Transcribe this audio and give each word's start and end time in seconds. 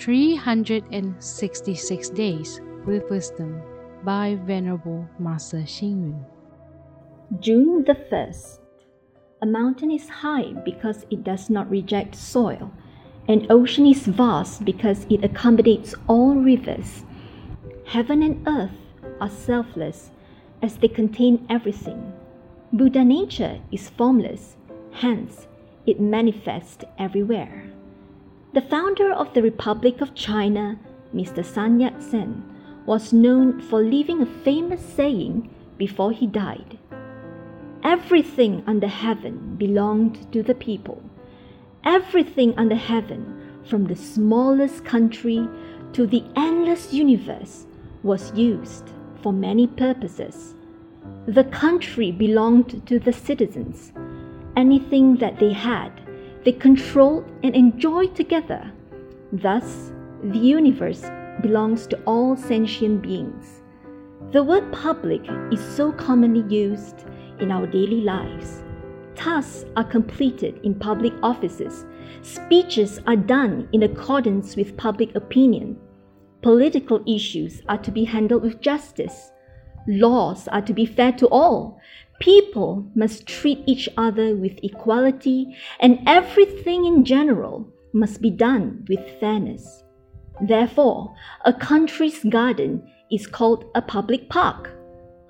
366 0.00 2.10
Days 2.10 2.60
with 2.86 3.10
Wisdom 3.10 3.60
by 4.02 4.38
Venerable 4.46 5.06
Master 5.18 5.58
Xing. 5.58 6.24
June 7.38 7.84
the 7.84 7.92
1st. 7.92 8.60
A 9.42 9.46
mountain 9.46 9.90
is 9.90 10.08
high 10.08 10.54
because 10.64 11.04
it 11.10 11.22
does 11.22 11.50
not 11.50 11.68
reject 11.68 12.14
soil. 12.14 12.72
An 13.28 13.46
ocean 13.50 13.86
is 13.86 14.06
vast 14.06 14.64
because 14.64 15.04
it 15.10 15.22
accommodates 15.22 15.94
all 16.08 16.34
rivers. 16.34 17.04
Heaven 17.84 18.22
and 18.22 18.48
earth 18.48 18.78
are 19.20 19.28
selfless 19.28 20.12
as 20.62 20.78
they 20.78 20.88
contain 20.88 21.44
everything. 21.50 22.14
Buddha 22.72 23.04
nature 23.04 23.60
is 23.70 23.90
formless, 23.90 24.56
hence, 24.92 25.46
it 25.84 26.00
manifests 26.00 26.86
everywhere. 26.98 27.70
The 28.52 28.60
founder 28.62 29.12
of 29.12 29.32
the 29.32 29.42
Republic 29.42 30.00
of 30.00 30.14
China, 30.14 30.76
Mr. 31.14 31.44
Sun 31.44 31.78
Yat 31.78 32.02
sen, 32.02 32.42
was 32.84 33.12
known 33.12 33.60
for 33.60 33.80
leaving 33.80 34.22
a 34.22 34.26
famous 34.26 34.80
saying 34.80 35.48
before 35.78 36.10
he 36.10 36.26
died 36.26 36.78
Everything 37.82 38.62
under 38.66 38.88
heaven 38.88 39.54
belonged 39.56 40.30
to 40.32 40.42
the 40.42 40.54
people. 40.54 41.02
Everything 41.84 42.52
under 42.58 42.74
heaven, 42.74 43.40
from 43.64 43.84
the 43.84 43.96
smallest 43.96 44.84
country 44.84 45.48
to 45.92 46.06
the 46.06 46.22
endless 46.36 46.92
universe, 46.92 47.66
was 48.02 48.34
used 48.34 48.90
for 49.22 49.32
many 49.32 49.66
purposes. 49.66 50.54
The 51.26 51.44
country 51.44 52.12
belonged 52.12 52.86
to 52.86 52.98
the 52.98 53.12
citizens. 53.12 53.92
Anything 54.56 55.16
that 55.16 55.38
they 55.38 55.52
had, 55.52 55.92
they 56.44 56.52
control 56.52 57.24
and 57.42 57.54
enjoy 57.54 58.06
together. 58.08 58.70
Thus, 59.32 59.92
the 60.22 60.38
universe 60.38 61.04
belongs 61.42 61.86
to 61.88 62.02
all 62.04 62.36
sentient 62.36 63.02
beings. 63.02 63.62
The 64.32 64.44
word 64.44 64.72
public 64.72 65.22
is 65.50 65.60
so 65.60 65.92
commonly 65.92 66.44
used 66.54 67.04
in 67.40 67.50
our 67.50 67.66
daily 67.66 68.02
lives. 68.02 68.62
Tasks 69.14 69.64
are 69.76 69.84
completed 69.84 70.60
in 70.62 70.74
public 70.74 71.12
offices. 71.22 71.84
Speeches 72.22 73.00
are 73.06 73.16
done 73.16 73.68
in 73.72 73.82
accordance 73.82 74.56
with 74.56 74.76
public 74.76 75.14
opinion. 75.14 75.78
Political 76.42 77.02
issues 77.06 77.60
are 77.68 77.78
to 77.78 77.90
be 77.90 78.04
handled 78.04 78.42
with 78.42 78.60
justice. 78.60 79.30
Laws 79.86 80.48
are 80.48 80.62
to 80.62 80.72
be 80.72 80.86
fair 80.86 81.12
to 81.12 81.26
all. 81.28 81.80
People 82.20 82.86
must 82.94 83.26
treat 83.26 83.62
each 83.66 83.88
other 83.96 84.36
with 84.36 84.52
equality, 84.62 85.56
and 85.80 85.98
everything 86.06 86.84
in 86.84 87.02
general 87.02 87.66
must 87.94 88.20
be 88.20 88.28
done 88.30 88.84
with 88.90 89.00
fairness. 89.18 89.82
Therefore, 90.42 91.14
a 91.46 91.52
country's 91.54 92.22
garden 92.24 92.82
is 93.10 93.26
called 93.26 93.64
a 93.74 93.80
public 93.80 94.28
park. 94.28 94.70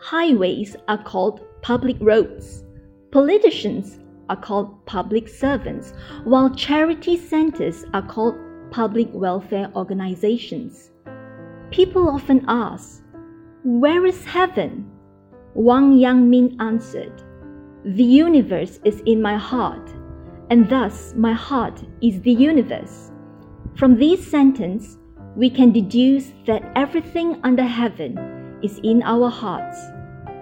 Highways 0.00 0.74
are 0.88 1.02
called 1.02 1.40
public 1.62 1.96
roads. 2.00 2.64
Politicians 3.12 4.00
are 4.28 4.36
called 4.36 4.84
public 4.86 5.28
servants, 5.28 5.92
while 6.24 6.52
charity 6.54 7.16
centers 7.16 7.84
are 7.94 8.06
called 8.06 8.34
public 8.72 9.08
welfare 9.12 9.70
organizations. 9.76 10.90
People 11.70 12.08
often 12.08 12.44
ask, 12.48 13.00
Where 13.62 14.04
is 14.06 14.24
heaven? 14.24 14.89
Wang 15.54 15.98
Yangming 15.98 16.54
answered, 16.60 17.24
The 17.84 18.04
universe 18.04 18.78
is 18.84 19.00
in 19.04 19.20
my 19.20 19.36
heart, 19.36 19.90
and 20.48 20.68
thus 20.68 21.12
my 21.16 21.32
heart 21.32 21.82
is 22.00 22.20
the 22.22 22.32
universe. 22.32 23.10
From 23.74 23.98
this 23.98 24.24
sentence, 24.24 24.96
we 25.34 25.50
can 25.50 25.72
deduce 25.72 26.32
that 26.46 26.62
everything 26.76 27.40
under 27.42 27.64
heaven 27.64 28.60
is 28.62 28.78
in 28.84 29.02
our 29.02 29.28
hearts. 29.28 29.80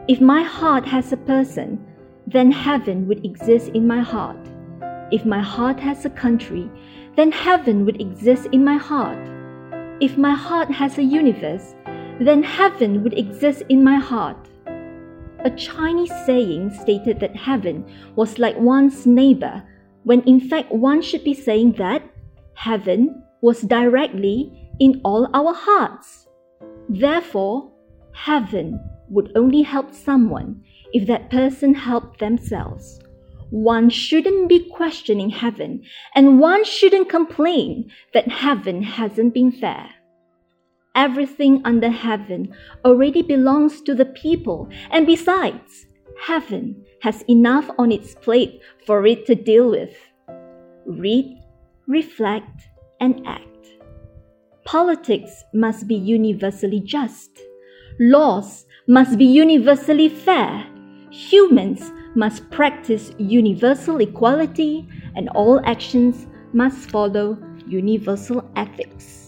If 0.09 0.21
my 0.21 0.43
heart 0.43 0.85
has 0.85 1.11
a 1.13 1.17
person, 1.17 1.79
then 2.27 2.53
heaven 2.53 3.09
would 3.09 3.25
exist 3.25 3.69
in 3.75 3.87
my 3.87 4.01
heart. 4.01 4.47
If 5.11 5.25
my 5.25 5.41
heart 5.41 5.81
has 5.81 6.05
a 6.05 6.11
country, 6.11 6.71
then 7.17 7.33
heaven 7.33 7.87
would 7.87 7.99
exist 7.99 8.49
in 8.53 8.63
my 8.63 8.77
heart. 8.77 9.27
If 10.01 10.19
my 10.19 10.35
heart 10.35 10.71
has 10.71 10.99
a 10.99 11.03
universe, 11.03 11.75
then 12.21 12.43
heaven 12.43 13.03
would 13.03 13.17
exist 13.17 13.63
in 13.71 13.83
my 13.83 13.97
heart. 13.97 14.48
A 15.45 15.51
Chinese 15.51 16.13
saying 16.27 16.71
stated 16.83 17.21
that 17.21 17.37
heaven 17.37 17.85
was 18.17 18.39
like 18.39 18.59
one's 18.59 19.07
neighbor, 19.07 19.63
when 20.03 20.23
in 20.23 20.41
fact 20.41 20.73
one 20.73 21.01
should 21.01 21.23
be 21.23 21.35
saying 21.35 21.73
that 21.79 22.03
heaven 22.55 23.23
was 23.41 23.63
directly 23.63 24.53
in 24.81 25.01
all 25.05 25.29
our 25.35 25.55
hearts. 25.55 26.27
Therefore, 26.89 27.71
heaven 28.13 28.81
would 29.09 29.31
only 29.37 29.63
help 29.63 29.95
someone 29.95 30.63
if 30.93 31.07
that 31.07 31.31
person 31.31 31.75
helped 31.75 32.19
themselves. 32.19 33.01
One 33.51 33.91
shouldn't 33.91 34.49
be 34.49 34.69
questioning 34.69 35.31
heaven, 35.31 35.83
and 36.15 36.41
one 36.41 36.65
shouldn't 36.65 37.09
complain 37.09 37.91
that 38.13 38.29
heaven 38.29 38.83
hasn't 38.83 39.35
been 39.35 39.53
fair. 39.53 39.89
Everything 41.09 41.63
under 41.65 41.89
heaven 41.89 42.55
already 42.85 43.23
belongs 43.23 43.81
to 43.81 43.95
the 43.95 44.05
people, 44.05 44.69
and 44.91 45.07
besides, 45.07 45.87
heaven 46.21 46.85
has 47.01 47.23
enough 47.31 47.71
on 47.79 47.91
its 47.91 48.15
plate 48.15 48.61
for 48.85 49.07
it 49.07 49.25
to 49.25 49.35
deal 49.35 49.71
with. 49.71 49.97
Read, 50.85 51.41
reflect, 51.87 52.61
and 53.01 53.27
act. 53.27 53.69
Politics 54.67 55.45
must 55.55 55.89
be 55.89 55.95
universally 55.95 56.81
just. 56.81 57.31
Laws 57.99 58.67
must 58.87 59.17
be 59.17 59.25
universally 59.25 60.11
fair. 60.11 60.67
Humans 61.11 61.91
must 62.17 62.51
practice 62.51 63.13
universal 63.17 63.97
equality, 64.03 64.87
and 65.17 65.31
all 65.31 65.59
actions 65.65 66.27
must 66.53 66.91
follow 66.91 67.39
universal 67.67 68.45
ethics. 68.57 69.28